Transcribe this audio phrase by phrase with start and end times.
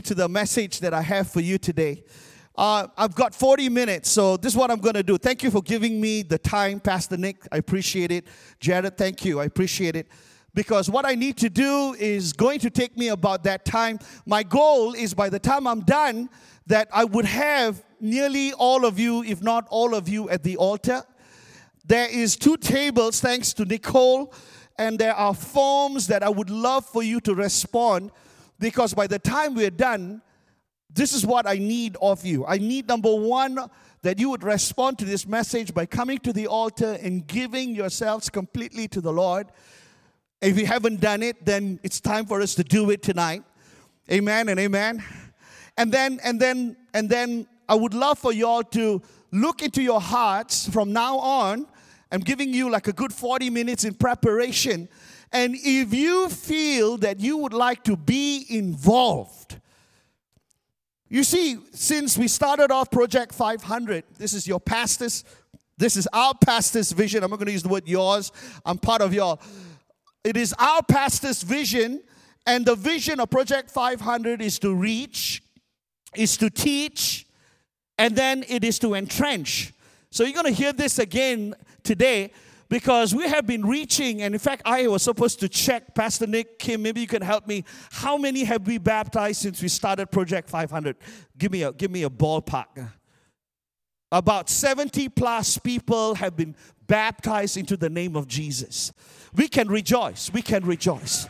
[0.00, 2.04] to the message that I have for you today.
[2.56, 5.16] Uh, I've got 40 minutes, so this is what I'm going to do.
[5.16, 7.46] Thank you for giving me the time, Pastor Nick.
[7.50, 8.26] I appreciate it.
[8.58, 9.40] Jared, thank you.
[9.40, 10.08] I appreciate it.
[10.52, 13.98] Because what I need to do is going to take me about that time.
[14.26, 16.28] My goal is by the time I'm done,
[16.66, 20.56] that I would have nearly all of you, if not all of you, at the
[20.56, 21.02] altar.
[21.86, 24.32] There is two tables, thanks to Nicole,
[24.78, 28.10] and there are forms that I would love for you to respond
[28.60, 30.22] because by the time we're done,
[30.92, 32.46] this is what I need of you.
[32.46, 33.58] I need number one,
[34.02, 38.30] that you would respond to this message by coming to the altar and giving yourselves
[38.30, 39.48] completely to the Lord.
[40.40, 43.42] If you haven't done it, then it's time for us to do it tonight.
[44.10, 45.04] Amen and amen.
[45.76, 50.00] And then, and then, and then I would love for y'all to look into your
[50.00, 51.66] hearts from now on.
[52.10, 54.88] I'm giving you like a good 40 minutes in preparation.
[55.32, 59.60] And if you feel that you would like to be involved,
[61.08, 65.24] you see, since we started off Project 500, this is your pastor's,
[65.76, 67.22] this is our pastor's vision.
[67.24, 68.32] I'm not going to use the word yours,
[68.64, 69.38] I'm part of your.
[70.22, 72.02] It is our pastor's vision,
[72.46, 75.42] and the vision of Project 500 is to reach,
[76.14, 77.26] is to teach,
[77.98, 79.72] and then it is to entrench.
[80.10, 82.32] So you're going to hear this again today
[82.70, 86.60] because we have been reaching, and in fact, I was supposed to check, Pastor Nick,
[86.60, 87.64] Kim, maybe you can help me.
[87.90, 90.96] How many have we baptized since we started Project 500?
[91.36, 92.88] Give me a, give me a ballpark.
[94.12, 96.54] About 70 plus people have been
[96.86, 98.92] baptized into the name of Jesus.
[99.34, 100.32] We can rejoice.
[100.32, 101.26] We can rejoice.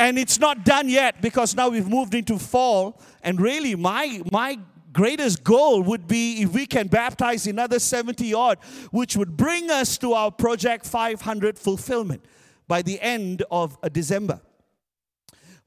[0.00, 3.00] And it's not done yet because now we've moved into fall.
[3.22, 4.58] And really, my, my
[4.98, 8.58] greatest goal would be if we can baptize another 70 odd,
[8.90, 12.24] which would bring us to our Project 500 fulfillment
[12.66, 14.40] by the end of uh, December.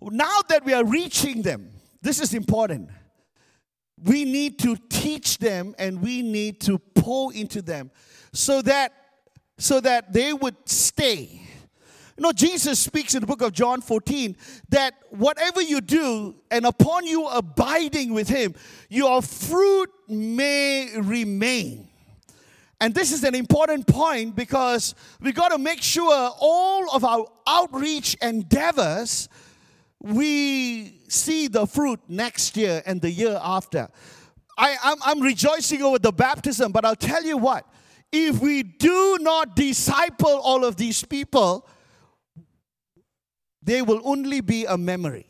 [0.02, 1.70] Now that we are reaching them,
[2.02, 2.90] this is important.
[4.04, 7.90] We need to teach them and we need to pour into them
[8.34, 8.92] so that
[9.58, 11.41] so that they would stay
[12.22, 14.36] know, Jesus speaks in the book of John 14
[14.70, 18.56] that whatever you do, and upon you abiding with Him,
[18.90, 21.88] your fruit may remain.
[22.82, 27.28] And this is an important point because we got to make sure all of our
[27.46, 29.30] outreach endeavors,
[30.00, 33.88] we see the fruit next year and the year after.
[34.58, 37.68] I, I'm, I'm rejoicing over the baptism, but I'll tell you what,
[38.12, 41.68] if we do not disciple all of these people,
[43.64, 45.28] they will only be a memory.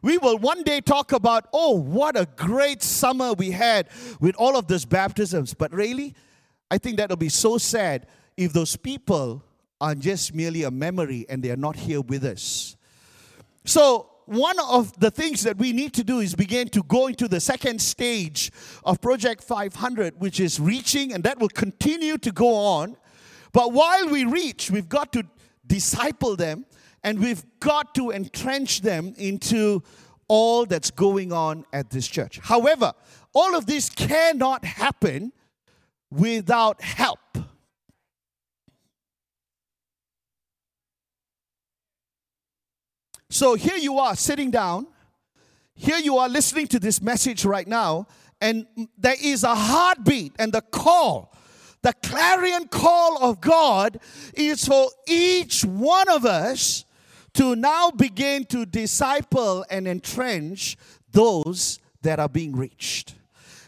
[0.00, 3.88] We will one day talk about, oh, what a great summer we had
[4.20, 5.54] with all of those baptisms.
[5.54, 6.14] But really,
[6.70, 9.42] I think that'll be so sad if those people
[9.80, 12.76] are just merely a memory and they are not here with us.
[13.64, 17.28] So, one of the things that we need to do is begin to go into
[17.28, 18.52] the second stage
[18.84, 22.98] of Project 500, which is reaching, and that will continue to go on.
[23.54, 25.24] But while we reach, we've got to
[25.68, 26.66] disciple them,
[27.04, 29.82] and we've got to entrench them into
[30.26, 32.40] all that's going on at this church.
[32.42, 32.92] However,
[33.32, 35.32] all of this cannot happen
[36.10, 37.20] without help.
[43.30, 44.86] So here you are sitting down.
[45.74, 48.08] Here you are listening to this message right now,
[48.40, 51.32] and there is a heartbeat and the call
[51.82, 54.00] the clarion call of God
[54.34, 56.84] is for each one of us
[57.34, 60.76] to now begin to disciple and entrench
[61.12, 63.14] those that are being reached.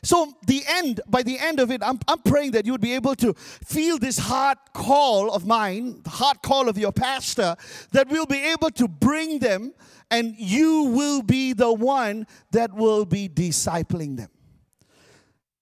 [0.03, 2.95] So the end, by the end of it, I'm, I'm praying that you would be
[2.95, 7.55] able to feel this heart call of mine, the heart call of your pastor,
[7.93, 9.75] that we'll be able to bring them
[10.11, 14.31] and you will be the one that will be discipling them.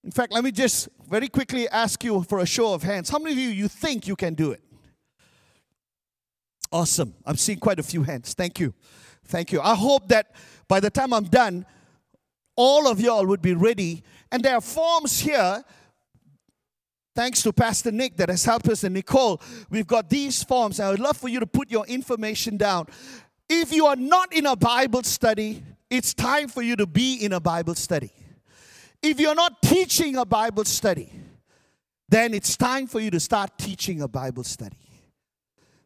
[0.03, 3.09] In fact, let me just very quickly ask you for a show of hands.
[3.09, 4.61] How many of you you think you can do it?
[6.71, 7.13] Awesome.
[7.25, 8.33] I'm seeing quite a few hands.
[8.33, 8.73] Thank you.
[9.25, 9.61] Thank you.
[9.61, 10.35] I hope that
[10.67, 11.65] by the time I'm done,
[12.55, 14.03] all of y'all would be ready.
[14.31, 15.63] And there are forms here.
[17.15, 19.41] Thanks to Pastor Nick that has helped us and Nicole.
[19.69, 20.79] We've got these forms.
[20.79, 22.87] I would love for you to put your information down.
[23.49, 27.33] If you are not in a Bible study, it's time for you to be in
[27.33, 28.11] a Bible study.
[29.01, 31.11] If you're not teaching a Bible study,
[32.09, 34.77] then it's time for you to start teaching a Bible study.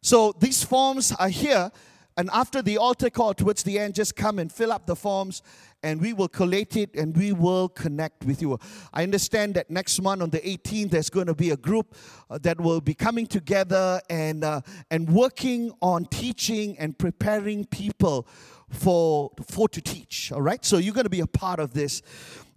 [0.01, 1.71] So these forms are here,
[2.17, 5.43] and after the altar call towards the end, just come and fill up the forms,
[5.83, 8.57] and we will collate it and we will connect with you.
[8.93, 11.95] I understand that next month on the 18th, there's going to be a group
[12.29, 18.27] uh, that will be coming together and, uh, and working on teaching and preparing people
[18.73, 20.63] for, for to teach, all right?
[20.65, 22.01] So you're going to be a part of this.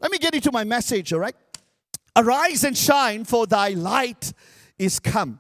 [0.01, 1.37] Let me get into my message, all right?
[2.17, 4.33] Arise and shine, for thy light
[4.79, 5.39] is come.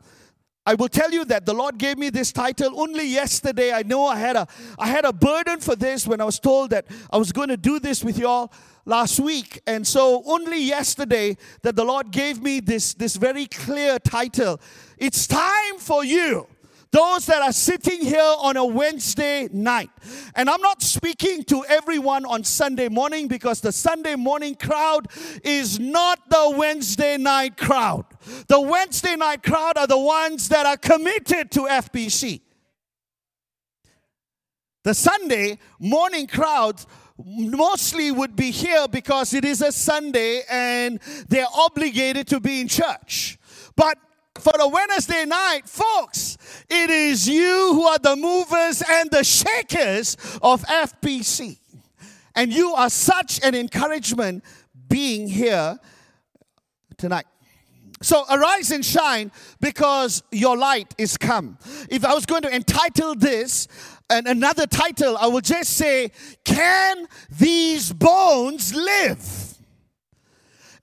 [0.68, 3.72] I will tell you that the Lord gave me this title only yesterday.
[3.72, 6.70] I know I had a I had a burden for this when I was told
[6.70, 8.52] that I was going to do this with y'all
[8.84, 9.60] last week.
[9.68, 14.60] And so only yesterday that the Lord gave me this this very clear title.
[14.98, 16.48] It's time for you
[16.90, 19.90] those that are sitting here on a Wednesday night.
[20.34, 25.08] And I'm not speaking to everyone on Sunday morning because the Sunday morning crowd
[25.44, 28.06] is not the Wednesday night crowd.
[28.48, 32.40] The Wednesday night crowd are the ones that are committed to FPC.
[34.84, 36.80] The Sunday morning crowd
[37.18, 42.68] mostly would be here because it is a Sunday and they're obligated to be in
[42.68, 43.38] church.
[43.74, 43.98] But
[44.40, 46.38] for the Wednesday night, folks,
[46.68, 51.58] it is you who are the movers and the shakers of FPC.
[52.34, 54.44] And you are such an encouragement
[54.88, 55.78] being here
[56.96, 57.26] tonight.
[58.02, 61.58] So arise and shine because your light is come.
[61.88, 63.68] If I was going to entitle this
[64.10, 66.12] and another title, I would just say,
[66.44, 69.45] Can these bones live?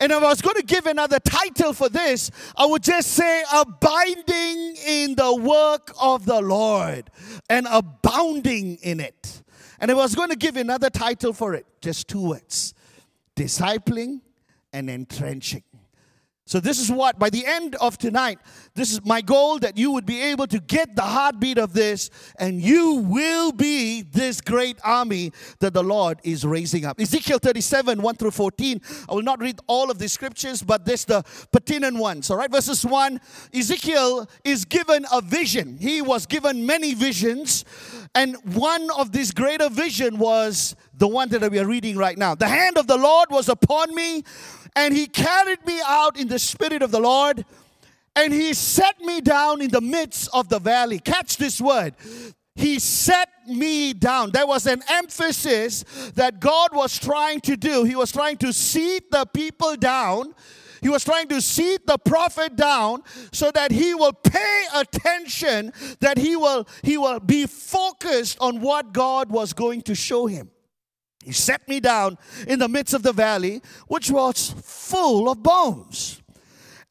[0.04, 3.42] And if I was going to give another title for this, I would just say
[3.54, 7.10] abiding in the work of the Lord
[7.50, 9.42] and abounding in it.
[9.80, 12.74] And if I was going to give another title for it, just two words
[13.38, 14.20] discipling
[14.74, 15.64] and entrenching.
[16.46, 18.38] So, this is what, by the end of tonight,
[18.76, 22.10] this is my goal that you would be able to get the heartbeat of this,
[22.38, 27.00] and you will be this great army that the Lord is raising up.
[27.00, 28.82] Ezekiel 37, 1 through 14.
[29.08, 31.24] I will not read all of the scriptures, but this the
[31.54, 32.30] pertinent ones.
[32.30, 33.22] All right, verses 1
[33.54, 35.78] Ezekiel is given a vision.
[35.80, 37.64] He was given many visions,
[38.16, 42.36] and one of this greater vision was the one that we are reading right now.
[42.36, 44.24] The hand of the Lord was upon me
[44.76, 47.46] and he carried me out in the spirit of the Lord,
[48.16, 51.00] and he set me down in the midst of the valley.
[51.00, 51.96] Catch this word.
[52.56, 54.32] He set me down.
[54.32, 55.84] There was an emphasis
[56.16, 57.84] that God was trying to do.
[57.84, 60.36] He was trying to seat the people down.
[60.82, 65.72] He was trying to seat the prophet down so that he will pay attention,
[66.02, 70.52] that he will, he will be focused on what God was going to show him.
[71.24, 72.18] He set me down
[72.48, 76.22] in the midst of the valley, which was full of bones,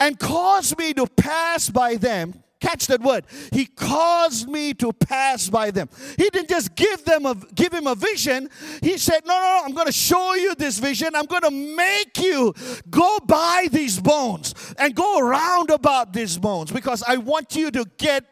[0.00, 2.42] and caused me to pass by them.
[2.60, 3.26] Catch that word.
[3.50, 5.88] He caused me to pass by them.
[6.16, 8.48] He didn't just give them a give him a vision.
[8.80, 11.16] He said, "No, no, no I'm going to show you this vision.
[11.16, 12.54] I'm going to make you
[12.88, 17.84] go by these bones and go around about these bones because I want you to
[17.98, 18.26] get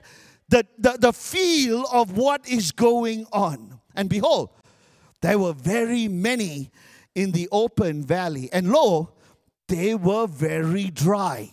[0.48, 4.50] the, the, the feel of what is going on." And behold,
[5.22, 6.70] there were very many
[7.14, 9.12] in the open valley, and lo,
[9.68, 11.50] they were very dry.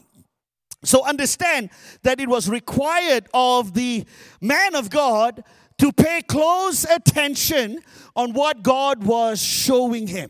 [0.84, 1.70] So understand
[2.04, 4.06] that it was required of the
[4.42, 5.44] man of God
[5.80, 7.80] to pay close attention
[8.16, 10.30] on what God was showing him.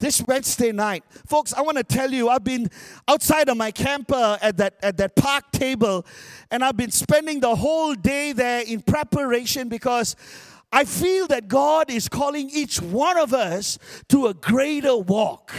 [0.00, 2.70] This Wednesday night, folks, I want to tell you, I've been
[3.08, 6.06] outside of my camper at that at that park table,
[6.52, 10.14] and I've been spending the whole day there in preparation because
[10.70, 13.78] I feel that God is calling each one of us
[14.08, 15.54] to a greater walk.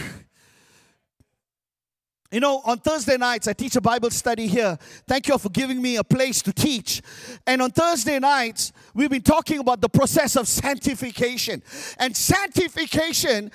[2.32, 4.78] You know, on Thursday nights, I teach a Bible study here.
[5.08, 7.02] Thank you for giving me a place to teach.
[7.44, 11.60] And on Thursday nights, we've been talking about the process of sanctification.
[11.98, 13.50] And sanctification,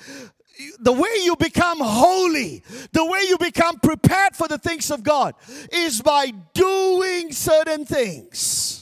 [0.78, 5.34] the way you become holy, the way you become prepared for the things of God,
[5.72, 8.75] is by doing certain things.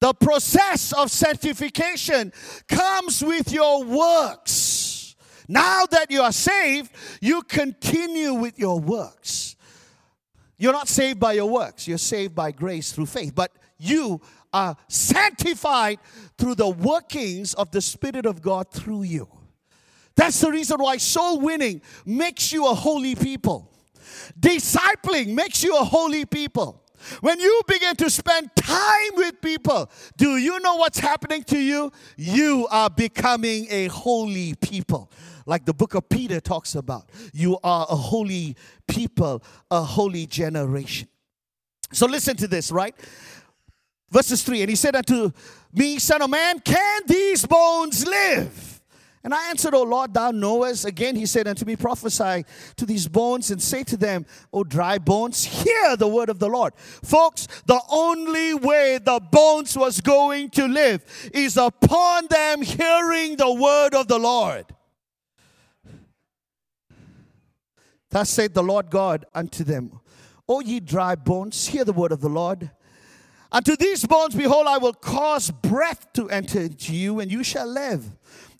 [0.00, 2.32] The process of sanctification
[2.68, 5.16] comes with your works.
[5.48, 9.56] Now that you are saved, you continue with your works.
[10.56, 13.34] You're not saved by your works, you're saved by grace through faith.
[13.34, 14.20] But you
[14.52, 15.98] are sanctified
[16.36, 19.28] through the workings of the Spirit of God through you.
[20.16, 23.70] That's the reason why soul winning makes you a holy people.
[24.38, 26.82] Discipling makes you a holy people.
[27.20, 31.92] When you begin to spend time with people, do you know what's happening to you?
[32.16, 35.10] You are becoming a holy people.
[35.46, 37.08] Like the book of Peter talks about.
[37.32, 41.08] You are a holy people, a holy generation.
[41.92, 42.94] So listen to this, right?
[44.10, 45.32] Verses 3 And he said unto
[45.72, 48.67] me, Son of man, can these bones live?
[49.28, 50.86] And I answered, O Lord, thou knowest.
[50.86, 54.96] Again he said unto me, Prophesy to these bones and say to them, O dry
[54.96, 56.72] bones, hear the word of the Lord.
[56.74, 61.04] Folks, the only way the bones was going to live
[61.34, 64.64] is upon them hearing the word of the Lord.
[68.08, 70.00] Thus said the Lord God unto them,
[70.48, 72.70] O ye dry bones, hear the word of the Lord.
[73.52, 77.66] Unto these bones, behold, I will cause breath to enter into you, and you shall
[77.66, 78.10] live.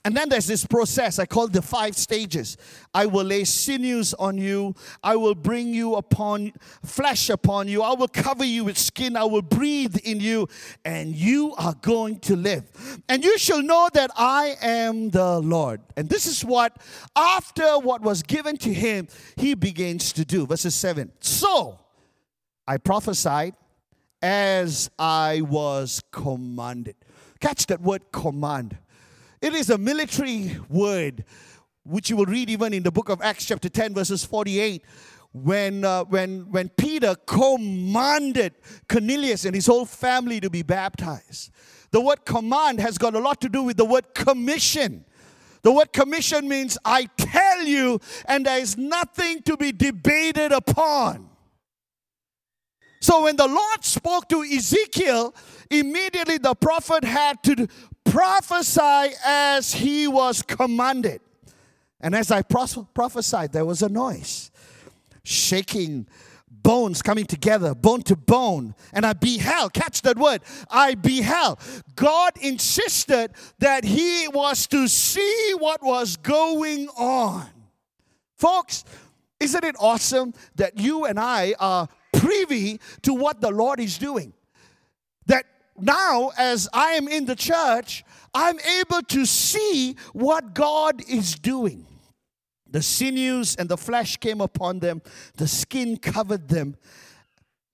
[0.04, 2.56] And then there's this process I call the five stages.
[2.94, 4.74] I will lay sinews on you.
[5.02, 6.52] I will bring you upon
[6.84, 7.82] flesh upon you.
[7.82, 9.16] I will cover you with skin.
[9.16, 10.48] I will breathe in you,
[10.84, 12.64] and you are going to live.
[13.08, 15.80] And you shall know that I am the Lord.
[15.96, 16.80] And this is what,
[17.16, 20.46] after what was given to him, he begins to do.
[20.46, 21.12] Verses 7.
[21.20, 21.80] So
[22.66, 23.54] I prophesied
[24.22, 26.96] as I was commanded.
[27.40, 28.78] Catch that word command.
[29.40, 31.24] It is a military word,
[31.84, 34.84] which you will read even in the book of Acts, chapter 10, verses 48.
[35.32, 38.54] When, uh, when, when Peter commanded
[38.88, 41.52] Cornelius and his whole family to be baptized.
[41.92, 45.04] The word command has got a lot to do with the word commission.
[45.62, 51.28] The word commission means I tell you, and there is nothing to be debated upon.
[53.00, 55.34] So when the Lord spoke to Ezekiel,
[55.70, 57.68] immediately the prophet had to
[58.10, 61.20] prophesy as he was commanded.
[62.00, 64.50] And as I prophesied, there was a noise,
[65.24, 66.06] shaking
[66.50, 68.74] bones coming together, bone to bone.
[68.92, 71.58] And I beheld, catch that word, I beheld.
[71.96, 77.46] God insisted that he was to see what was going on.
[78.36, 78.84] Folks,
[79.40, 84.32] isn't it awesome that you and I are privy to what the Lord is doing?
[85.26, 85.46] That
[85.80, 88.04] now, as I am in the church,
[88.34, 91.86] I'm able to see what God is doing.
[92.70, 95.02] The sinews and the flesh came upon them,
[95.36, 96.76] the skin covered them.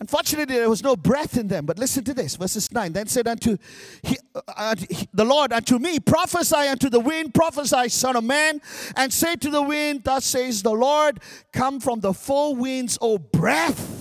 [0.01, 1.67] Unfortunately, there was no breath in them.
[1.67, 2.93] But listen to this, verses 9.
[2.93, 3.57] Then said unto
[4.03, 4.19] he,
[4.49, 8.61] uh, he, the Lord unto me, Prophesy unto the wind, prophesy, son of man,
[8.97, 11.21] and say to the wind, Thus says the Lord,
[11.53, 13.94] Come from the four winds, O breath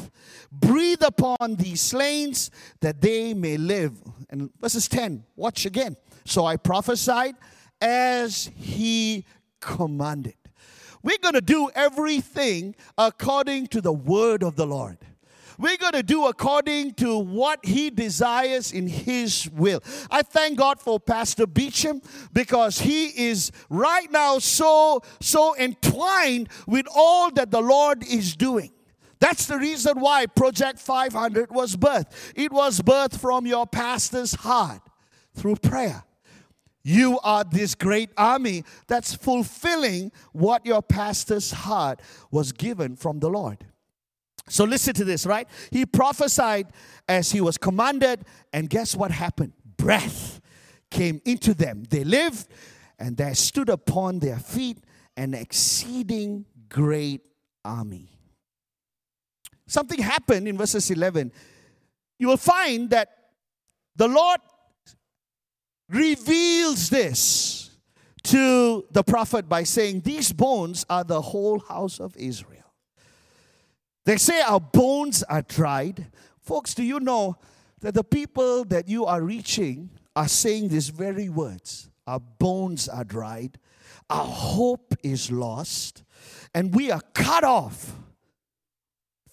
[0.60, 3.94] breathe upon these slains that they may live.
[4.30, 5.96] And verses 10, watch again.
[6.26, 7.36] So I prophesied
[7.82, 9.26] as he
[9.60, 10.36] commanded.
[11.02, 14.98] We're going to do everything according to the word of the Lord.
[15.60, 19.84] We're going to do according to what He desires in His will.
[20.10, 26.88] I thank God for Pastor Beecham because he is right now so, so entwined with
[26.94, 28.72] all that the Lord is doing.
[29.24, 32.12] That's the reason why Project 500 was birthed.
[32.36, 34.82] It was birthed from your pastor's heart
[35.34, 36.03] through prayer.
[36.84, 42.01] You are this great army that's fulfilling what your pastor's heart
[42.32, 43.65] was given from the Lord.
[44.50, 45.48] So listen to this, right?
[45.72, 46.68] He prophesied
[47.08, 49.53] as he was commanded, and guess what happened?
[49.77, 50.42] Breath
[50.92, 51.84] came into them.
[51.89, 52.50] They lived,
[53.00, 54.80] and there stood upon their feet
[55.15, 57.22] an exceeding great
[57.63, 58.12] army.
[59.74, 61.32] Something happened in verses 11.
[62.20, 63.10] You will find that
[63.96, 64.39] the Lord
[65.89, 67.72] reveals this
[68.25, 72.72] to the prophet by saying, These bones are the whole house of Israel.
[74.06, 76.06] They say our bones are dried.
[76.39, 77.38] Folks, do you know
[77.80, 81.89] that the people that you are reaching are saying these very words?
[82.06, 83.58] Our bones are dried,
[84.08, 86.03] our hope is lost,
[86.53, 88.03] and we are cut off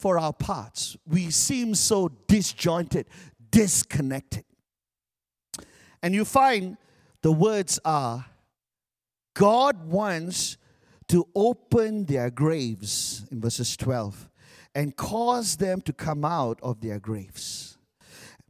[0.01, 0.97] for our parts.
[1.07, 3.07] We seem so disjointed,
[3.51, 4.45] disconnected.
[6.03, 6.77] And you find
[7.23, 8.27] the words are
[9.35, 10.57] God wants
[11.09, 14.29] to open their graves in verses 12
[14.75, 17.77] and cause them to come out of their graves.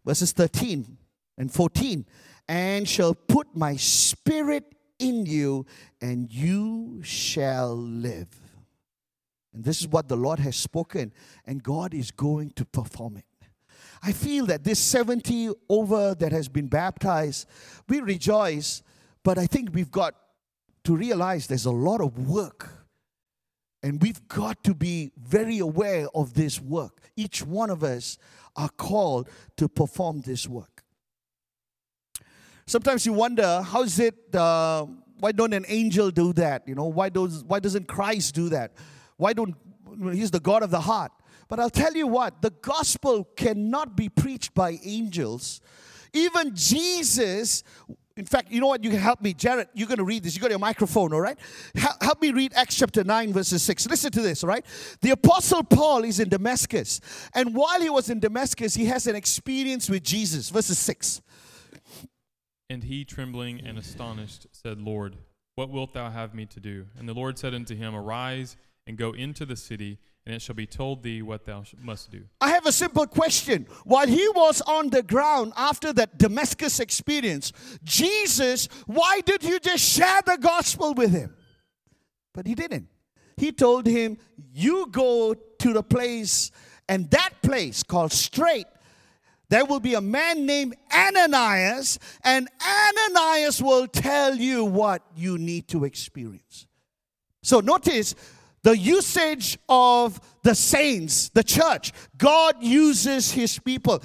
[0.04, 0.96] Verses 13
[1.38, 2.06] and 14
[2.48, 4.64] and shall put my spirit
[4.98, 5.64] in you
[6.00, 8.49] and you shall live.
[9.52, 11.12] And this is what the Lord has spoken,
[11.44, 13.24] and God is going to perform it.
[14.02, 17.48] I feel that this 70 over that has been baptized,
[17.88, 18.82] we rejoice,
[19.22, 20.14] but I think we've got
[20.84, 22.70] to realize there's a lot of work.
[23.82, 27.00] And we've got to be very aware of this work.
[27.16, 28.18] Each one of us
[28.54, 30.84] are called to perform this work.
[32.66, 34.86] Sometimes you wonder, how is it, uh,
[35.18, 36.68] why don't an angel do that?
[36.68, 38.72] You know, why, does, why doesn't Christ do that?
[39.20, 39.54] Why don't,
[40.12, 41.12] he's the God of the heart.
[41.48, 45.60] But I'll tell you what, the gospel cannot be preached by angels.
[46.12, 47.62] Even Jesus
[48.20, 48.84] In fact, you know what?
[48.84, 49.32] You can help me.
[49.32, 50.34] Jared, you're going to read this.
[50.34, 51.38] You got your microphone, all right?
[52.02, 53.88] Help me read Acts chapter 9, verses 6.
[53.88, 54.64] Listen to this, all right?
[55.00, 57.00] The Apostle Paul is in Damascus.
[57.34, 60.50] And while he was in Damascus, he has an experience with Jesus.
[60.50, 61.22] Verses 6.
[62.68, 65.16] And he, trembling and astonished, said, Lord,
[65.54, 66.86] what wilt thou have me to do?
[66.98, 68.56] And the Lord said unto him, Arise
[68.90, 72.24] and go into the city, and it shall be told thee what thou must do.
[72.40, 73.68] I have a simple question.
[73.84, 77.52] While he was on the ground after that Damascus experience,
[77.84, 81.36] Jesus, why did you just share the gospel with him?
[82.34, 82.88] But he didn't.
[83.36, 84.18] He told him,
[84.52, 86.50] You go to the place,
[86.88, 88.66] and that place called Straight,
[89.50, 95.68] there will be a man named Ananias, and Ananias will tell you what you need
[95.68, 96.66] to experience.
[97.44, 98.16] So notice
[98.62, 101.92] the usage of the saints, the church.
[102.18, 104.02] God uses his people.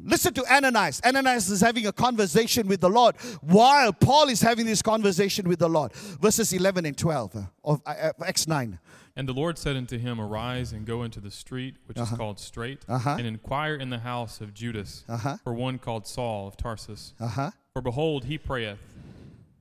[0.00, 1.00] Listen to Ananias.
[1.04, 5.58] Ananias is having a conversation with the Lord while Paul is having this conversation with
[5.58, 5.92] the Lord.
[5.92, 8.78] Verses 11 and 12 uh, of uh, Acts 9.
[9.16, 12.38] And the Lord said unto him, Arise and go into the street which is called
[12.38, 13.16] Straight, Uh-huh.
[13.18, 15.38] and inquire in the house of Judas Uh-huh.
[15.42, 17.14] for one called Saul of Tarsus.
[17.18, 17.50] Uh huh.
[17.72, 18.78] For behold, he prayeth,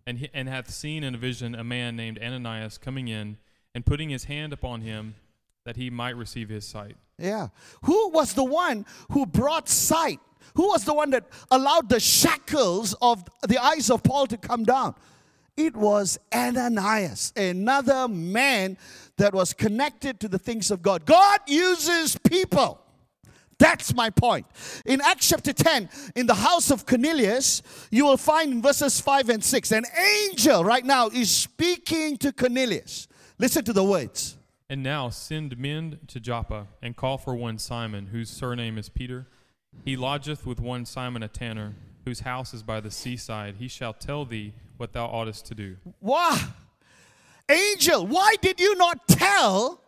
[0.05, 3.37] and, he, and hath seen in a vision a man named Ananias coming in,
[3.77, 5.13] and putting his hand upon him,
[5.63, 6.97] that he might receive his sight.
[7.19, 7.49] Yeah.
[7.83, 10.19] Who was the one who brought sight?
[10.55, 14.63] Who was the one that allowed the shackles of the eyes of Paul to come
[14.63, 14.95] down?
[15.55, 18.79] It was Ananias, another man
[19.17, 21.05] that was connected to the things of God.
[21.05, 22.81] God uses people.
[23.59, 24.47] That's my point.
[24.87, 29.29] In Acts chapter 10, in the house of Cornelius, you will find in verses 5
[29.29, 29.85] and 6, an
[30.23, 33.07] angel right now is speaking to Cornelius.
[33.39, 34.35] Listen to the words.
[34.69, 39.27] And now send men to Joppa, and call for one Simon, whose surname is Peter.
[39.85, 43.55] He lodgeth with one Simon a tanner, whose house is by the seaside.
[43.59, 45.77] He shall tell thee what thou oughtest to do.
[45.99, 46.47] Why?
[47.49, 49.81] Angel, why did you not tell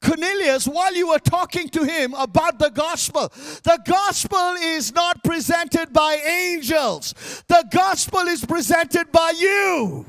[0.00, 3.32] Cornelius while you were talking to him about the gospel?
[3.64, 7.14] The gospel is not presented by angels,
[7.48, 10.06] the gospel is presented by you.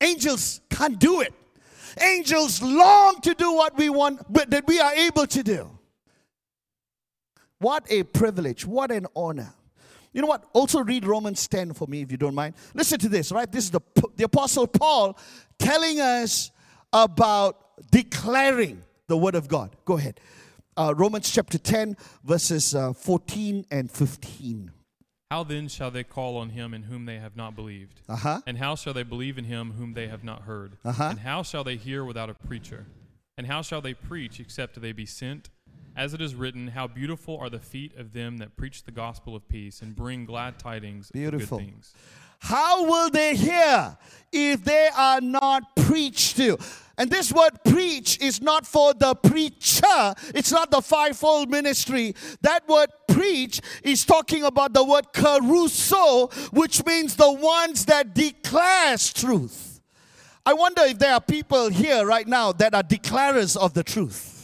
[0.00, 1.32] Angels can't do it.
[2.02, 5.70] Angels long to do what we want, but that we are able to do.
[7.58, 9.54] What a privilege, what an honor.
[10.12, 10.44] You know what?
[10.52, 12.54] Also read Romans 10 for me if you don't mind.
[12.74, 13.50] Listen to this, right?
[13.50, 13.80] This is the,
[14.16, 15.18] the Apostle Paul
[15.58, 16.50] telling us
[16.92, 19.76] about declaring the Word of God.
[19.84, 20.20] Go ahead.
[20.76, 24.70] Uh, Romans chapter 10, verses uh, 14 and 15.
[25.30, 28.00] How then shall they call on him in whom they have not believed?
[28.08, 28.40] Uh huh.
[28.46, 30.76] And how shall they believe in him whom they have not heard?
[30.84, 31.08] Uh-huh.
[31.10, 32.86] And how shall they hear without a preacher?
[33.36, 35.50] And how shall they preach except they be sent?
[35.96, 39.34] As it is written, How beautiful are the feet of them that preach the gospel
[39.34, 41.58] of peace and bring glad tidings Beautiful.
[41.58, 41.94] of good things.
[42.38, 43.96] How will they hear
[44.32, 46.58] if they are not preached to?
[46.98, 52.14] And this word preach is not for the preacher, it's not the fivefold ministry.
[52.40, 59.12] That word preach is talking about the word kerusso, which means the ones that declares
[59.12, 59.80] truth.
[60.46, 64.35] I wonder if there are people here right now that are declarers of the truth.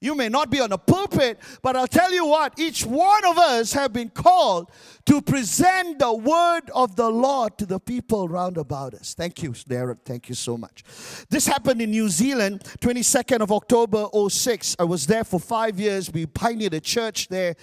[0.00, 3.36] You may not be on a pulpit, but I'll tell you what, each one of
[3.36, 4.70] us have been called
[5.04, 9.12] to present the word of the Lord to the people round about us.
[9.12, 9.98] Thank you, Darren.
[10.02, 10.84] Thank you so much.
[11.28, 14.76] This happened in New Zealand, 22nd of October 06.
[14.78, 16.10] I was there for five years.
[16.10, 17.54] We pioneered a church there.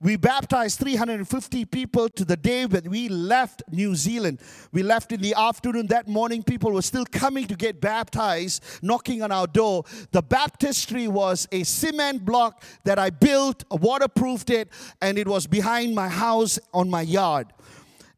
[0.00, 4.40] We baptized 350 people to the day when we left New Zealand.
[4.70, 5.88] We left in the afternoon.
[5.88, 9.82] That morning, people were still coming to get baptized, knocking on our door.
[10.12, 14.68] The baptistry was a cement block that I built, waterproofed it,
[15.02, 17.52] and it was behind my house on my yard.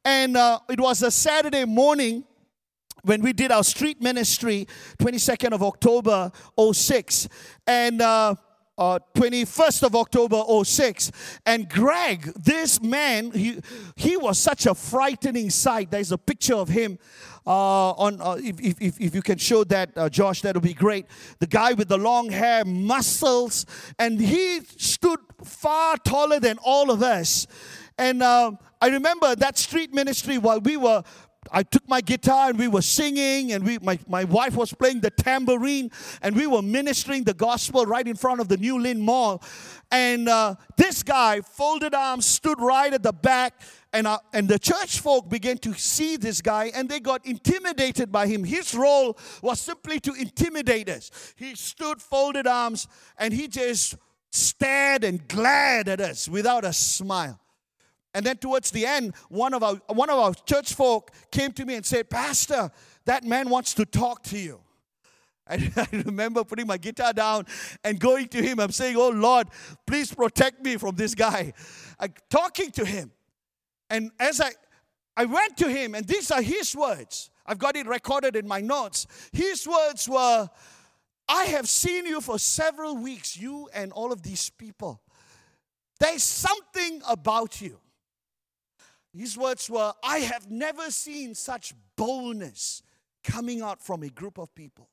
[0.04, 2.24] And uh, it was a Saturday morning
[3.04, 7.28] when we did our street ministry 22nd of october 06
[7.66, 8.34] and uh,
[8.78, 11.12] uh, 21st of October 06.
[11.44, 13.60] And Greg, this man, he,
[13.96, 15.90] he was such a frightening sight.
[15.90, 16.98] There's a picture of him
[17.46, 20.74] uh, on, uh, if, if, if, you can show that, uh, Josh, that would be
[20.74, 21.06] great.
[21.38, 23.66] The guy with the long hair, muscles,
[23.98, 27.46] and he stood far taller than all of us.
[27.98, 31.02] And uh, I remember that street ministry while we were
[31.52, 35.00] I took my guitar and we were singing, and we, my, my wife was playing
[35.00, 35.90] the tambourine,
[36.22, 39.42] and we were ministering the gospel right in front of the New Lynn Mall.
[39.90, 43.60] And uh, this guy, folded arms, stood right at the back,
[43.92, 48.12] and, uh, and the church folk began to see this guy, and they got intimidated
[48.12, 48.44] by him.
[48.44, 51.10] His role was simply to intimidate us.
[51.36, 52.86] He stood folded arms,
[53.18, 53.96] and he just
[54.30, 57.40] stared and glared at us without a smile.
[58.14, 61.64] And then towards the end, one of our one of our church folk came to
[61.64, 62.70] me and said, Pastor,
[63.04, 64.60] that man wants to talk to you.
[65.50, 67.44] And I remember putting my guitar down
[67.82, 68.60] and going to him.
[68.60, 69.48] I'm saying, Oh Lord,
[69.84, 71.52] please protect me from this guy.
[71.98, 73.10] I'm talking to him.
[73.88, 74.52] And as I
[75.16, 77.30] I went to him, and these are his words.
[77.44, 79.06] I've got it recorded in my notes.
[79.32, 80.48] His words were,
[81.28, 85.02] I have seen you for several weeks, you and all of these people.
[85.98, 87.78] There's something about you.
[89.12, 92.82] His words were, I have never seen such boldness
[93.24, 94.88] coming out from a group of people.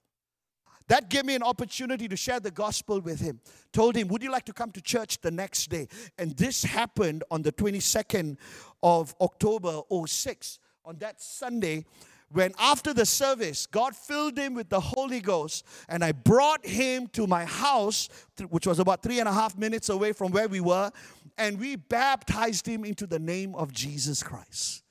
[0.87, 3.41] That gave me an opportunity to share the gospel with him.
[3.73, 5.87] Told him, Would you like to come to church the next day?
[6.17, 8.37] And this happened on the 22nd
[8.81, 10.59] of October 06.
[10.85, 11.83] On that Sunday,
[12.31, 17.07] when after the service, God filled him with the Holy Ghost, and I brought him
[17.13, 18.09] to my house,
[18.49, 20.91] which was about three and a half minutes away from where we were,
[21.37, 24.83] and we baptized him into the name of Jesus Christ.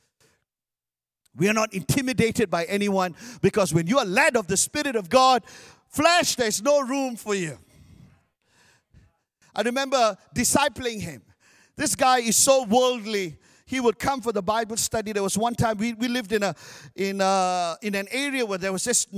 [1.37, 5.11] We are not intimidated by anyone because when you are led of the Spirit of
[5.11, 5.43] God,
[5.89, 7.59] Flesh, there's no room for you.
[9.55, 11.23] I remember discipling him.
[11.77, 13.39] This guy is so worldly.
[13.69, 15.11] He would come for the Bible study.
[15.11, 16.55] There was one time we, we lived in a
[16.95, 19.09] in a, in an area where there was just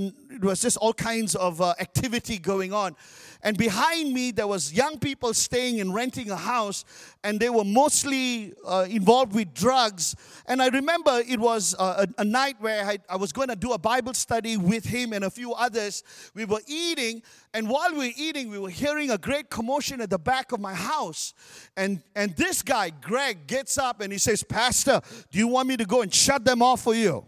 [0.41, 2.95] was just all kinds of uh, activity going on,
[3.41, 6.83] and behind me, there was young people staying and renting a house,
[7.23, 10.13] and they were mostly uh, involved with drugs.
[10.45, 13.55] And I remember it was uh, a, a, night where I, I was going to
[13.55, 16.03] do a Bible study with him and a few others.
[16.35, 17.21] We were eating,
[17.53, 20.59] and while we were eating, we were hearing a great commotion at the back of
[20.59, 21.33] my house.
[21.77, 24.99] And, and this guy, Greg, gets up and he says, Pastor,
[25.31, 27.25] do you want me to go and shut them off for you?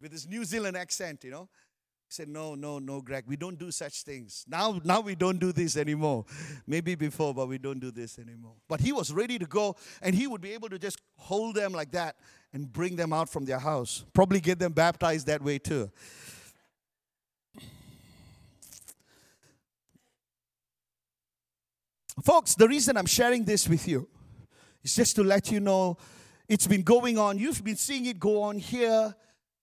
[0.00, 1.48] With his New Zealand accent, you know.
[2.08, 4.46] He said, No, no, no, Greg, we don't do such things.
[4.48, 6.24] Now, now we don't do this anymore.
[6.66, 8.54] Maybe before, but we don't do this anymore.
[8.66, 11.72] But he was ready to go, and he would be able to just hold them
[11.72, 12.16] like that
[12.54, 14.06] and bring them out from their house.
[14.14, 15.90] Probably get them baptized that way too.
[22.24, 24.08] Folks, the reason I'm sharing this with you
[24.82, 25.98] is just to let you know
[26.48, 27.38] it's been going on.
[27.38, 29.14] You've been seeing it go on here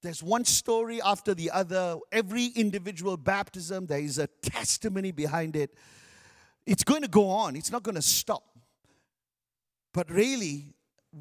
[0.06, 1.98] there's one story after the other.
[2.12, 5.74] Every individual baptism, there is a testimony behind it.
[6.66, 8.44] It's going to go on, it's not going to stop.
[9.94, 10.76] But really,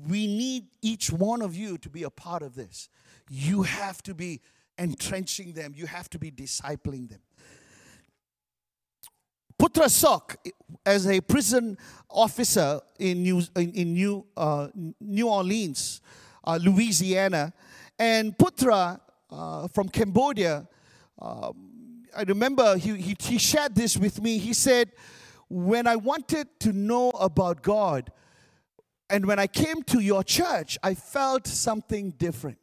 [0.09, 2.89] we need each one of you to be a part of this.
[3.31, 4.41] You have to be
[4.79, 7.21] entrenching them, you have to be discipling them.
[9.59, 10.37] Putra Sok,
[10.85, 11.79] as a prison
[12.11, 14.69] officer in New, in, in New, uh,
[15.01, 16.01] New Orleans,
[16.45, 17.53] uh, Louisiana,
[17.99, 20.67] and Putra uh, from Cambodia,
[21.21, 24.39] um, I remember he, he, he shared this with me.
[24.39, 24.93] He said,
[25.49, 28.13] When I wanted to know about God,
[29.11, 32.59] and when I came to your church, I felt something different.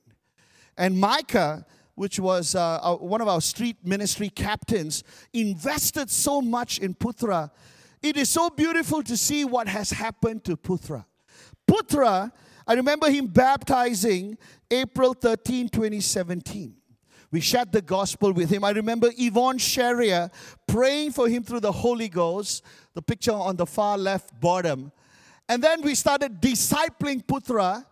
[0.78, 1.66] And Micah,
[1.96, 7.52] which was uh, one of our street ministry captains, invested so much in Putra.
[8.02, 11.06] It is so beautiful to see what has happened to Putra.
[11.70, 12.32] Putra
[12.68, 14.38] I remember him baptizing
[14.70, 16.76] April 13, 2017.
[17.32, 18.64] We shared the gospel with him.
[18.64, 20.30] I remember Yvonne Sharia
[20.68, 24.92] praying for him through the Holy Ghost, the picture on the far left bottom.
[25.48, 27.86] And then we started discipling Putra,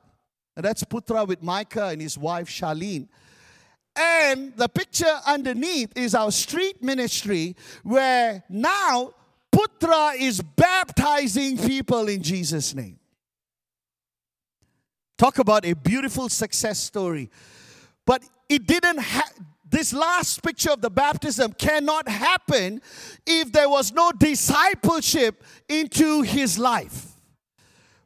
[0.55, 3.08] and that's Putra with Micah and his wife Charlene.
[3.95, 9.13] And the picture underneath is our street ministry where now
[9.51, 12.98] Putra is baptizing people in Jesus' name.
[15.19, 17.29] Talk about a beautiful success story.
[18.05, 19.29] But it didn't ha-
[19.69, 22.82] this last picture of the baptism cannot happen
[23.27, 27.08] if there was no discipleship into his life.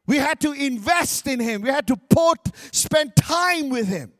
[0.07, 1.61] We had to invest in him.
[1.61, 2.39] We had to put,
[2.71, 4.11] spend time with him.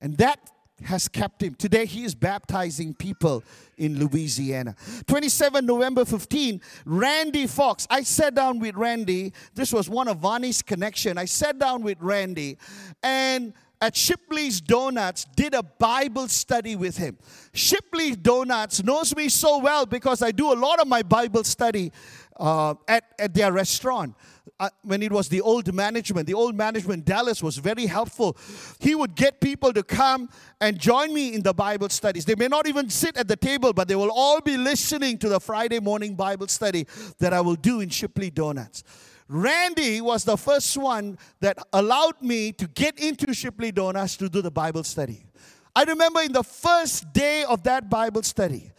[0.00, 0.40] And that
[0.84, 1.54] has kept him.
[1.54, 3.42] Today he is baptizing people
[3.78, 4.74] in Louisiana.
[5.06, 7.86] 27 November 15, Randy Fox.
[7.90, 9.32] I sat down with Randy.
[9.54, 11.18] This was one of Vani's connection.
[11.18, 12.58] I sat down with Randy
[13.02, 17.18] and at Shipley's Donuts did a Bible study with him.
[17.52, 21.92] Shipley's Donuts knows me so well because I do a lot of my Bible study
[22.38, 24.14] uh, at, at their restaurant
[24.58, 28.36] uh, when it was the old management, the old management, Dallas was very helpful.
[28.78, 30.28] He would get people to come
[30.60, 32.24] and join me in the Bible studies.
[32.24, 35.28] They may not even sit at the table, but they will all be listening to
[35.28, 36.86] the Friday morning Bible study
[37.18, 38.84] that I will do in Shipley Donuts.
[39.28, 44.40] Randy was the first one that allowed me to get into Shipley Donuts to do
[44.40, 45.26] the Bible study.
[45.74, 48.70] I remember in the first day of that Bible study,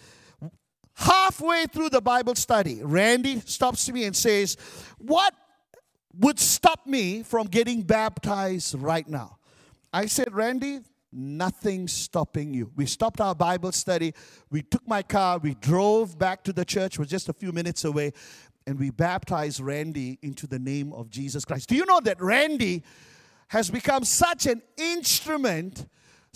[0.98, 4.58] Halfway through the Bible study, Randy stops me and says,
[4.98, 5.32] What
[6.18, 9.38] would stop me from getting baptized right now?
[9.94, 10.80] I said, Randy,
[11.12, 12.72] nothing stopping you.
[12.76, 14.16] We stopped our Bible study.
[14.50, 15.38] We took my car.
[15.38, 16.94] We drove back to the church.
[16.96, 18.12] It was just a few minutes away.
[18.66, 21.70] And we baptized Randy into the name of Jesus Christ.
[21.70, 22.82] Do you know that Randy
[23.50, 25.86] has become such an instrument,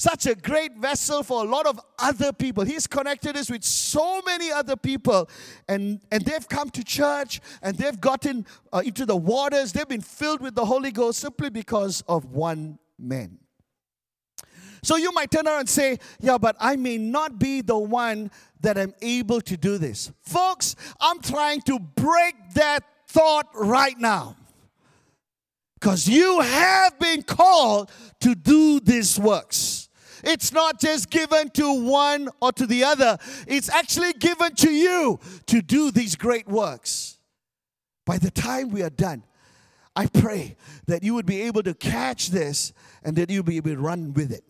[0.01, 2.63] such a great vessel for a lot of other people?
[2.63, 5.29] He's connected us with so many other people.
[5.67, 9.73] And, and they've come to church and they've gotten uh, into the waters.
[9.73, 13.37] They've been filled with the Holy Ghost simply because of one man.
[14.81, 18.31] So you might turn around and say, Yeah, but I may not be the one
[18.61, 20.11] that I'm able to do this.
[20.21, 24.35] Folks, I'm trying to break that thought right now.
[25.79, 29.89] Because you have been called to do these works.
[30.23, 35.19] It's not just given to one or to the other, it's actually given to you
[35.47, 37.17] to do these great works.
[38.05, 39.23] By the time we are done,
[39.95, 40.55] I pray
[40.87, 44.13] that you would be able to catch this and that you'll be able to run
[44.13, 44.43] with it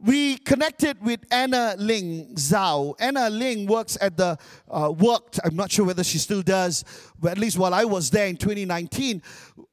[0.00, 2.94] we connected with Anna Ling Zhao.
[3.00, 4.38] Anna Ling works at the,
[4.70, 6.84] uh, worked, I'm not sure whether she still does,
[7.18, 9.22] but at least while I was there in 2019,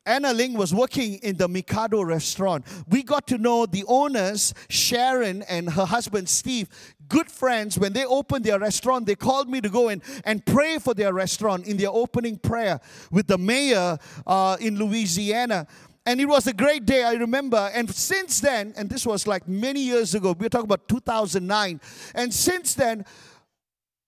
[0.07, 2.65] Anna Ling was working in the Mikado restaurant.
[2.87, 6.69] We got to know the owners, Sharon and her husband Steve,
[7.07, 7.77] good friends.
[7.77, 11.13] When they opened their restaurant, they called me to go in and pray for their
[11.13, 12.79] restaurant in their opening prayer
[13.11, 15.67] with the mayor uh, in Louisiana.
[16.05, 17.71] And it was a great day, I remember.
[17.73, 21.81] And since then, and this was like many years ago, we're talking about 2009.
[22.13, 23.05] And since then,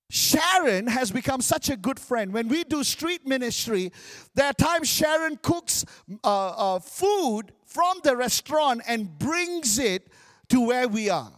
[0.09, 2.31] Sharon has become such a good friend.
[2.31, 3.91] When we do street ministry,
[4.35, 5.85] there are times Sharon cooks
[6.23, 10.07] uh, uh, food from the restaurant and brings it
[10.49, 11.33] to where we are.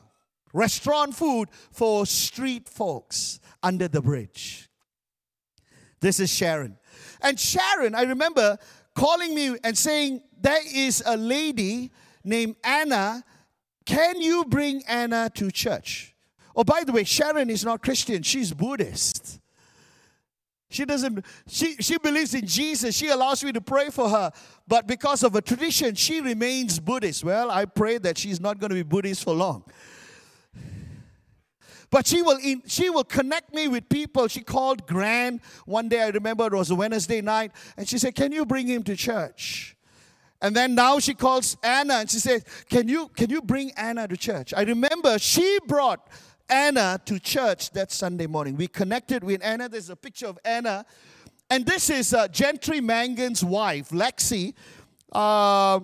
[0.53, 4.69] Restaurant food for street folks under the bridge.
[5.99, 6.77] This is Sharon.
[7.21, 8.57] And Sharon, I remember
[8.99, 11.91] calling me and saying, There is a lady
[12.23, 13.23] named Anna.
[13.85, 16.15] Can you bring Anna to church?
[16.55, 19.39] Oh, by the way, Sharon is not Christian, she's Buddhist.
[20.71, 22.95] She doesn't, she, she believes in Jesus.
[22.95, 24.31] She allows me to pray for her.
[24.67, 27.23] But because of a tradition, she remains Buddhist.
[27.23, 29.63] Well, I pray that she's not going to be Buddhist for long.
[31.91, 34.27] But she will, in, she will connect me with people.
[34.27, 38.15] She called Gran one day, I remember it was a Wednesday night, and she said,
[38.15, 39.75] Can you bring him to church?
[40.41, 44.07] And then now she calls Anna and she says, Can you, can you bring Anna
[44.07, 44.53] to church?
[44.55, 46.07] I remember she brought
[46.49, 48.55] Anna to church that Sunday morning.
[48.55, 49.67] We connected with Anna.
[49.67, 50.85] There's a picture of Anna.
[51.49, 54.53] And this is uh, Gentry Mangun's wife, Lexi.
[55.11, 55.81] Uh,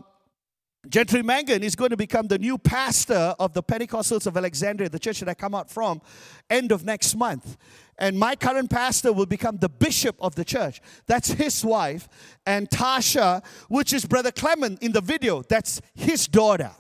[0.89, 5.00] Gentry Mangun is going to become the new pastor of the Pentecostals of Alexandria, the
[5.00, 6.02] church that I come out from,
[6.50, 7.58] end of next month.
[7.98, 10.82] And my current pastor will become the bishop of the church.
[11.08, 12.08] That's his wife.
[12.45, 16.71] And Tasha, which is Brother Clement in the video, that's his daughter.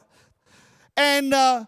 [0.97, 1.65] And uh,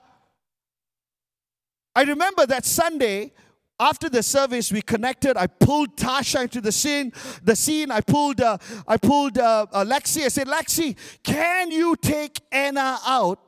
[1.95, 3.33] I remember that Sunday,
[3.79, 5.37] after the service we connected.
[5.37, 7.13] I pulled tasha into the scene
[7.43, 7.91] the scene.
[7.91, 10.25] I pulled uh, i pulled uh, uh, lexi.
[10.25, 13.39] I said lexi can you take anna out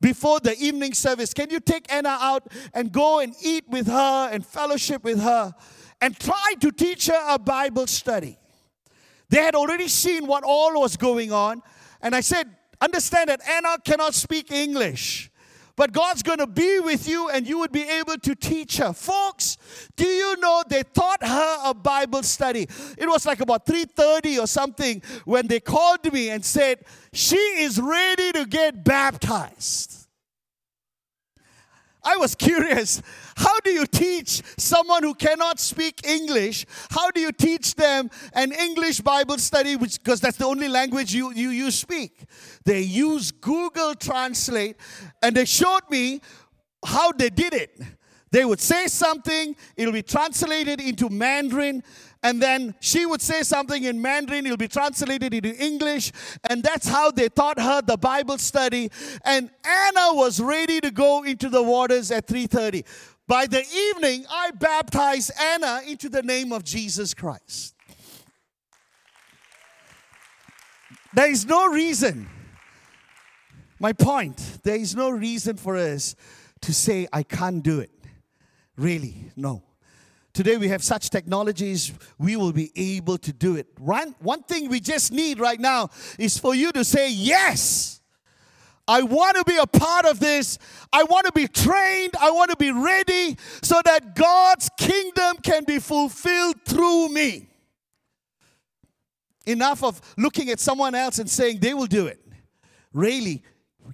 [0.00, 1.34] before the evening service?
[1.34, 5.52] Can you take anna out and go and eat with her and fellowship with her
[6.00, 8.38] and try to teach her a bible study?
[9.28, 11.62] They had already seen what all was going on.
[12.00, 12.46] And i said
[12.80, 15.30] understand that anna cannot speak english
[15.78, 18.92] but God's going to be with you and you would be able to teach her.
[18.92, 19.56] Folks,
[19.96, 22.66] do you know they taught her a Bible study?
[22.98, 27.80] It was like about 3:30 or something when they called me and said, "She is
[27.80, 30.08] ready to get baptized."
[32.02, 33.00] I was curious.
[33.38, 36.66] How do you teach someone who cannot speak English?
[36.90, 41.14] How do you teach them an English Bible study, which because that's the only language
[41.14, 42.24] you, you, you speak?
[42.64, 44.76] They use Google Translate
[45.22, 46.20] and they showed me
[46.84, 47.80] how they did it.
[48.32, 51.82] They would say something, it'll be translated into Mandarin,
[52.22, 56.12] and then she would say something in Mandarin, it'll be translated into English,
[56.50, 58.90] and that's how they taught her the Bible study.
[59.24, 62.84] And Anna was ready to go into the waters at 3:30.
[63.28, 67.74] By the evening, I baptized Anna into the name of Jesus Christ.
[71.12, 72.26] There is no reason.
[73.78, 76.16] My point, there is no reason for us
[76.62, 77.90] to say, I can't do it.
[78.76, 79.62] Really, no.
[80.32, 83.66] Today we have such technologies, we will be able to do it.
[83.78, 87.97] One, one thing we just need right now is for you to say, Yes,
[88.88, 90.58] I want to be a part of this.
[90.92, 92.14] I want to be trained.
[92.18, 97.50] I want to be ready so that God's kingdom can be fulfilled through me.
[99.44, 102.18] Enough of looking at someone else and saying they will do it.
[102.94, 103.42] Really,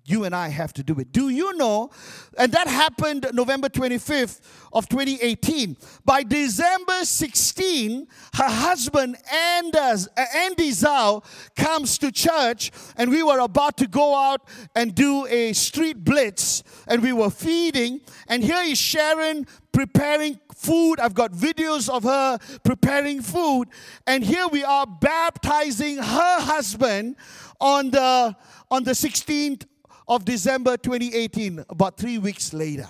[0.06, 1.12] you and I have to do it.
[1.12, 1.90] Do you know?
[2.36, 4.40] And that happened November 25th
[4.72, 5.76] of 2018.
[6.04, 11.24] By December 16, her husband Anders, uh, Andy Zhao
[11.56, 14.42] comes to church, and we were about to go out
[14.74, 18.00] and do a street blitz, and we were feeding.
[18.28, 21.00] And here is Sharon preparing food.
[21.00, 23.68] I've got videos of her preparing food,
[24.06, 27.16] and here we are baptizing her husband
[27.60, 28.36] on the
[28.70, 29.64] on the 16th
[30.06, 32.88] of December 2018, about three weeks later.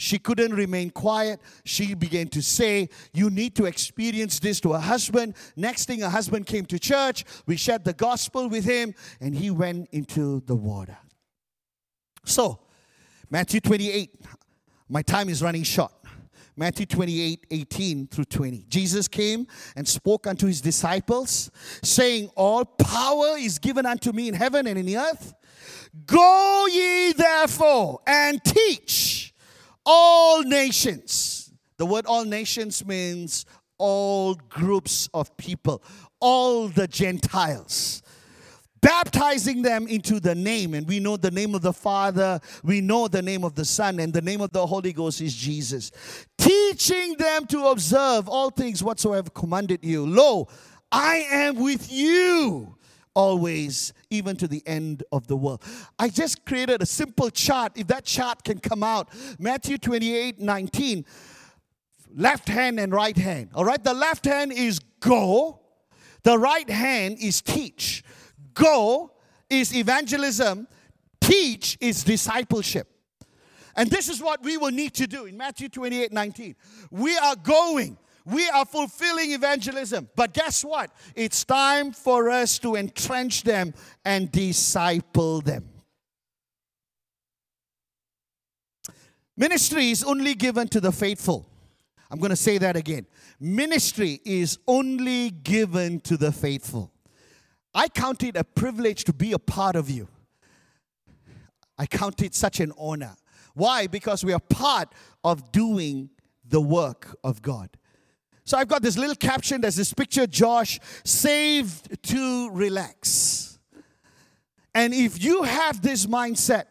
[0.00, 1.40] She couldn't remain quiet.
[1.64, 5.34] She began to say, You need to experience this to her husband.
[5.56, 7.24] Next thing, her husband came to church.
[7.46, 10.96] We shared the gospel with him, and he went into the water.
[12.24, 12.60] So,
[13.28, 14.24] Matthew 28,
[14.88, 15.92] my time is running short.
[16.56, 18.66] Matthew 28, 18 through 20.
[18.68, 21.50] Jesus came and spoke unto his disciples,
[21.82, 25.34] saying, All power is given unto me in heaven and in the earth.
[26.06, 29.34] Go ye therefore and teach
[29.84, 31.52] all nations.
[31.78, 33.46] The word all nations means
[33.78, 35.82] all groups of people,
[36.20, 38.02] all the Gentiles.
[38.80, 43.08] Baptizing them into the name, and we know the name of the Father, we know
[43.08, 45.90] the name of the Son, and the name of the Holy Ghost is Jesus.
[46.36, 50.06] Teaching them to observe all things whatsoever commanded you.
[50.06, 50.48] Lo,
[50.92, 52.77] I am with you
[53.18, 55.60] always, even to the end of the world.
[55.98, 57.72] I just created a simple chart.
[57.74, 59.08] If that chart can come out,
[59.40, 61.04] Matthew 28 19,
[62.14, 63.50] left hand and right hand.
[63.54, 65.58] All right, the left hand is go,
[66.22, 68.04] the right hand is teach.
[68.54, 69.10] Go
[69.50, 70.68] is evangelism,
[71.20, 72.86] teach is discipleship.
[73.74, 76.54] And this is what we will need to do in Matthew 28 19.
[76.92, 77.98] We are going
[78.30, 80.08] we are fulfilling evangelism.
[80.14, 80.90] But guess what?
[81.14, 85.68] It's time for us to entrench them and disciple them.
[89.36, 91.48] Ministry is only given to the faithful.
[92.10, 93.06] I'm going to say that again.
[93.38, 96.92] Ministry is only given to the faithful.
[97.74, 100.08] I count it a privilege to be a part of you.
[101.78, 103.14] I count it such an honor.
[103.54, 103.86] Why?
[103.86, 106.10] Because we are part of doing
[106.44, 107.70] the work of God.
[108.48, 109.60] So I've got this little caption.
[109.60, 113.58] There's this picture Josh saved to relax.
[114.74, 116.64] And if you have this mindset,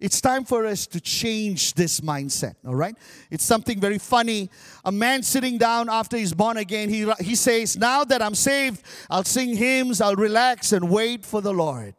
[0.00, 2.96] it's time for us to change this mindset, all right?
[3.30, 4.48] It's something very funny.
[4.86, 8.82] A man sitting down after he's born again, he, he says, Now that I'm saved,
[9.10, 11.94] I'll sing hymns, I'll relax and wait for the Lord.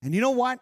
[0.00, 0.60] And you know what?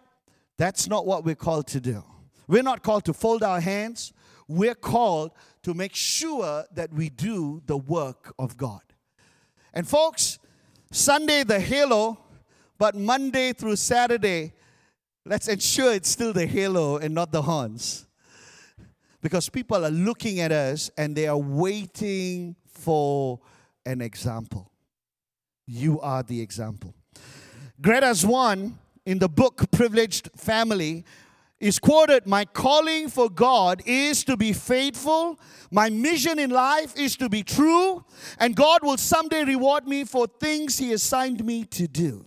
[0.56, 2.04] That's not what we're called to do.
[2.48, 4.14] We're not called to fold our hands,
[4.48, 5.32] we're called
[5.64, 8.82] to make sure that we do the work of God.
[9.72, 10.38] And folks,
[10.92, 12.18] Sunday the halo,
[12.78, 14.52] but Monday through Saturday,
[15.24, 18.06] let's ensure it's still the halo and not the horns.
[19.22, 23.40] Because people are looking at us and they are waiting for
[23.86, 24.70] an example.
[25.66, 26.94] You are the example.
[27.80, 31.04] Greta Swan in the book Privileged Family
[31.64, 37.16] is quoted My calling for God is to be faithful, my mission in life is
[37.16, 38.04] to be true,
[38.38, 42.26] and God will someday reward me for things He assigned me to do.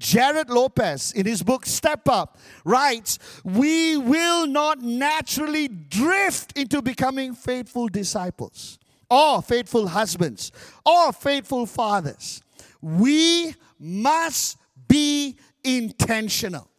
[0.00, 7.36] Jared Lopez, in his book Step Up, writes, We will not naturally drift into becoming
[7.36, 10.50] faithful disciples, or faithful husbands,
[10.84, 12.42] or faithful fathers.
[12.80, 16.71] We must be intentional.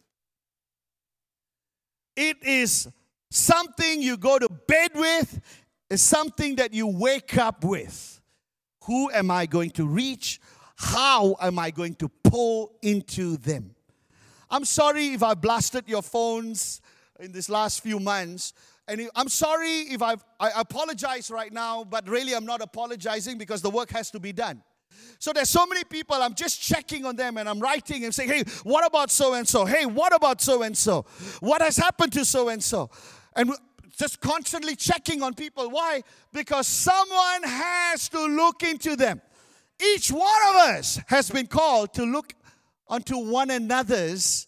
[2.16, 2.88] It is
[3.30, 5.40] something you go to bed with,
[5.90, 8.20] it's something that you wake up with.
[8.84, 10.40] Who am I going to reach?
[10.76, 13.74] How am I going to pour into them?
[14.50, 16.80] I'm sorry if I blasted your phones
[17.18, 18.52] in this last few months.
[18.86, 23.62] And I'm sorry if I've, I apologize right now, but really I'm not apologizing because
[23.62, 24.62] the work has to be done.
[25.18, 28.28] So there's so many people, I'm just checking on them and I'm writing and saying,
[28.28, 29.64] hey, what about so and so?
[29.64, 31.06] Hey, what about so and so?
[31.40, 32.90] What has happened to so and so?
[33.34, 33.52] And
[33.96, 35.70] just constantly checking on people.
[35.70, 36.02] Why?
[36.32, 39.20] Because someone has to look into them.
[39.82, 42.32] Each one of us has been called to look
[42.88, 44.46] unto one another's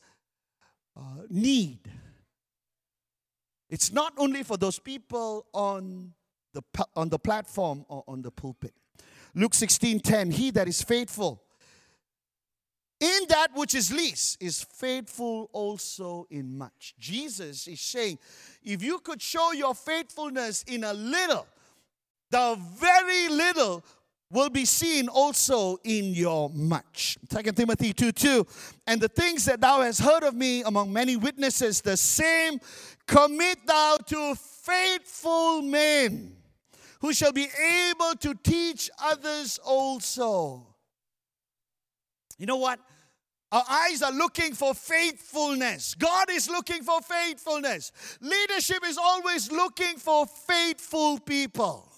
[0.96, 1.80] uh, need.
[3.68, 6.12] It's not only for those people on
[6.54, 6.62] the,
[6.94, 8.74] on the platform or on the pulpit.
[9.36, 11.42] Luke 16 10, he that is faithful
[12.98, 16.94] in that which is least is faithful also in much.
[16.98, 18.18] Jesus is saying,
[18.64, 21.46] if you could show your faithfulness in a little,
[22.30, 23.84] the very little
[24.30, 27.18] will be seen also in your much.
[27.28, 28.46] 2 Timothy 2 2.
[28.86, 32.58] And the things that thou hast heard of me among many witnesses, the same
[33.06, 36.34] commit thou to faithful men
[37.00, 37.48] who shall be
[37.90, 40.66] able to teach others also.
[42.38, 42.78] You know what?
[43.52, 45.94] Our eyes are looking for faithfulness.
[45.94, 47.92] God is looking for faithfulness.
[48.20, 51.90] Leadership is always looking for faithful people.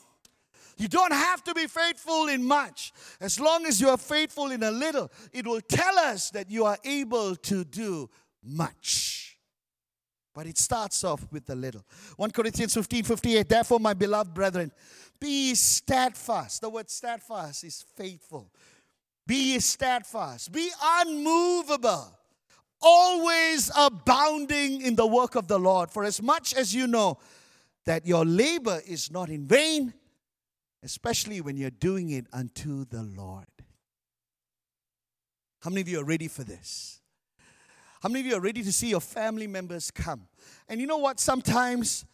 [0.76, 2.92] You don't have to be faithful in much.
[3.20, 6.66] As long as you are faithful in a little, it will tell us that you
[6.66, 8.09] are able to do
[8.44, 9.28] much.
[10.39, 11.84] But it starts off with a little.
[12.14, 13.49] 1 Corinthians 15 58.
[13.49, 14.70] Therefore, my beloved brethren,
[15.18, 16.61] be steadfast.
[16.61, 18.49] The word steadfast is faithful.
[19.26, 20.53] Be steadfast.
[20.53, 22.16] Be unmovable.
[22.80, 25.91] Always abounding in the work of the Lord.
[25.91, 27.18] For as much as you know
[27.84, 29.93] that your labor is not in vain
[30.84, 33.47] especially when you're doing it unto the Lord.
[35.61, 36.97] How many of you are ready for this?
[38.03, 40.28] How many of you are ready to see your family members come?
[40.68, 41.20] And you know what?
[41.20, 42.05] Sometimes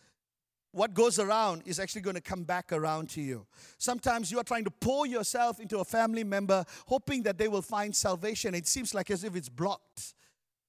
[0.73, 3.47] what goes around is actually going to come back around to you.
[3.79, 7.63] Sometimes you are trying to pour yourself into a family member, hoping that they will
[7.63, 8.55] find salvation.
[8.55, 10.15] It seems like as if it's blocked.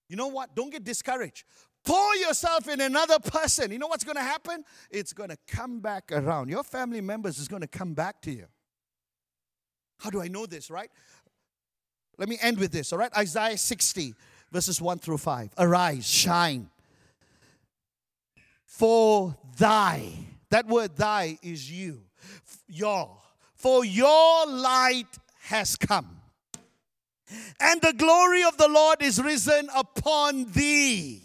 [0.07, 0.55] You know what?
[0.55, 1.45] Don't get discouraged
[1.86, 4.63] pour yourself in another person, you know what's going to happen?
[4.89, 6.49] It's going to come back around.
[6.49, 8.47] Your family members is going to come back to you.
[9.99, 10.89] How do I know this, right?
[12.18, 13.16] Let me end with this, all right?
[13.16, 14.13] Isaiah 60,
[14.56, 15.49] verses 1 through 5.
[15.58, 16.70] Arise, shine.
[18.64, 20.14] For thy,
[20.49, 21.99] that word thy is you,
[22.66, 23.18] your.
[23.56, 25.10] For your light
[25.41, 26.22] has come,
[27.60, 31.24] and the glory of the Lord is risen upon thee.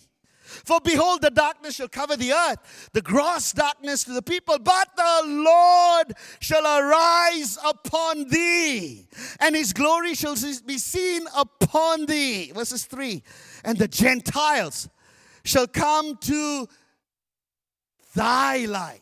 [0.64, 4.88] For behold, the darkness shall cover the earth, the gross darkness to the people, but
[4.96, 9.08] the Lord shall arise upon thee,
[9.40, 10.36] and his glory shall
[10.66, 12.52] be seen upon thee.
[12.52, 13.22] Verses 3
[13.64, 14.88] And the Gentiles
[15.44, 16.68] shall come to
[18.14, 19.00] thy light.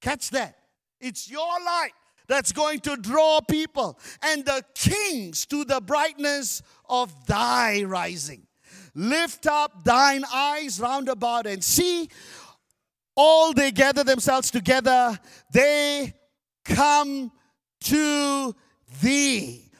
[0.00, 0.56] Catch that.
[1.00, 1.92] It's your light
[2.26, 8.46] that's going to draw people, and the kings to the brightness of thy rising.
[8.94, 12.08] Lift up thine eyes round about and see.
[13.16, 15.18] All they gather themselves together,
[15.52, 16.14] they
[16.64, 17.30] come
[17.82, 18.54] to
[19.02, 19.70] thee.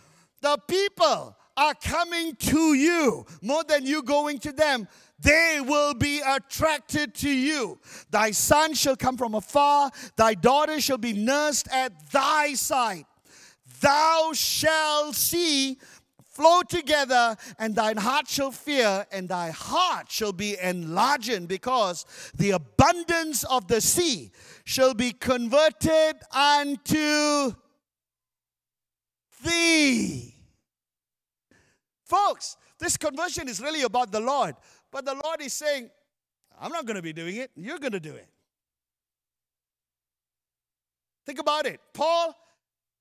[0.42, 4.88] The people are coming to you more than you going to them.
[5.22, 7.78] They will be attracted to you.
[8.11, 13.04] Thy son shall come from afar, thy daughter shall be nursed at thy side.
[13.80, 15.78] Thou shalt see
[16.31, 22.53] flow together, and thine heart shall fear, and thy heart shall be enlarged, because the
[22.53, 24.31] abundance of the sea
[24.64, 27.53] shall be converted unto
[29.45, 30.35] thee.
[32.05, 34.55] Folks, this conversion is really about the Lord,
[34.91, 35.91] but the Lord is saying,
[36.61, 38.28] I'm not going to be doing it, you're going to do it.
[41.26, 41.81] Think about it.
[41.93, 42.35] Paul,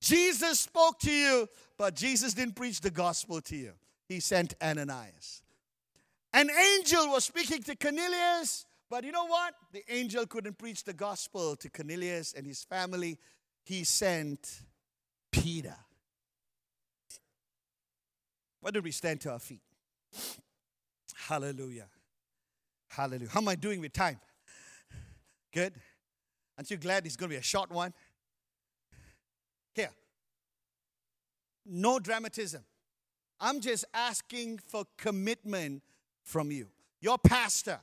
[0.01, 1.47] Jesus spoke to you
[1.79, 3.71] but Jesus didn't preach the gospel to you,
[4.07, 5.41] he sent Ananias.
[6.33, 9.55] An angel was speaking to Cornelius, but you know what?
[9.71, 13.17] The angel couldn't preach the gospel to Cornelius and his family.
[13.63, 14.61] He sent
[15.31, 15.75] Peter.
[18.59, 19.61] Why don't we stand to our feet?
[21.15, 21.87] Hallelujah.
[22.89, 23.29] Hallelujah.
[23.29, 24.19] How am I doing with time?
[25.53, 25.73] Good?
[26.57, 27.93] Aren't you glad it's going to be a short one?
[29.73, 29.91] Here,
[31.65, 32.63] no dramatism.
[33.39, 35.83] I'm just asking for commitment
[36.23, 36.67] from you.
[37.01, 37.79] Your pastor,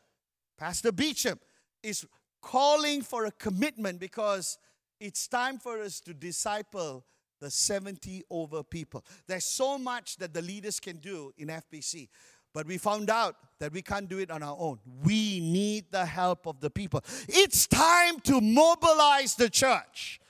[0.58, 1.38] Pastor Beecham,
[1.82, 2.06] is
[2.42, 4.58] calling for a commitment because
[5.00, 7.04] it's time for us to disciple
[7.40, 9.04] the 70 over people.
[9.26, 12.08] There's so much that the leaders can do in FPC,
[12.54, 14.78] but we found out that we can't do it on our own.
[15.02, 17.02] We need the help of the people.
[17.28, 20.20] It's time to mobilize the church,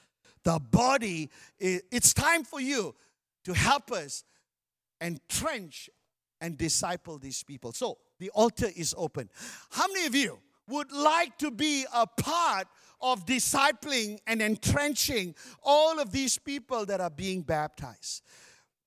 [0.43, 1.31] the body.
[1.59, 2.95] It's time for you
[3.47, 4.25] to help us
[5.01, 5.89] entrench
[6.41, 7.71] and disciple these people.
[7.71, 9.31] So the altar is open.
[9.71, 12.67] How many of you would like to be a part
[13.01, 18.25] of discipling and entrenching all of these people that are being baptized?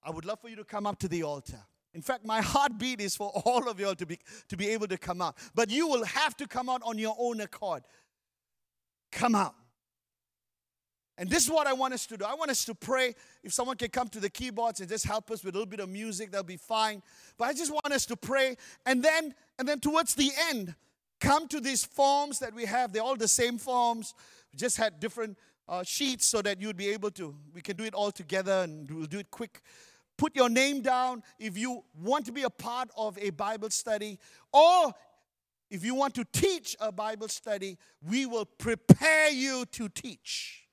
[0.03, 1.63] I would love for you to come up to the altar.
[1.93, 4.87] In fact, my heartbeat is for all of you all to be, to be able
[4.87, 5.37] to come out.
[5.55, 7.83] But you will have to come out on your own accord.
[9.09, 9.55] Come out.
[11.19, 12.23] And this is what I want us to do.
[12.23, 13.13] I want us to pray.
[13.43, 15.81] If someone can come to the keyboards and just help us with a little bit
[15.81, 17.03] of music, that'll be fine.
[17.37, 18.55] But I just want us to pray.
[18.85, 20.75] And then, and then towards the end,
[21.19, 22.93] come to these forms that we have.
[22.93, 24.13] They're all the same forms.
[24.53, 27.83] We just had different uh, sheets so that you'd be able to, we can do
[27.83, 29.61] it all together and we'll do it quick.
[30.17, 34.19] Put your name down if you want to be a part of a Bible study
[34.53, 34.93] or
[35.69, 37.77] if you want to teach a Bible study,
[38.09, 40.68] we will prepare you to teach.